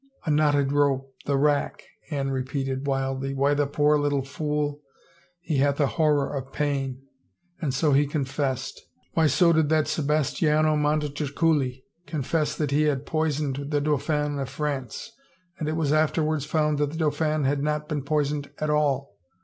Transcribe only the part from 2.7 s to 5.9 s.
wildly. Why the poor little fool— he hath a